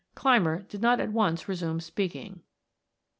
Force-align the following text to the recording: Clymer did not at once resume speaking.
Clymer 0.15 0.63
did 0.63 0.81
not 0.81 0.99
at 0.99 1.11
once 1.11 1.47
resume 1.47 1.79
speaking. 1.79 2.41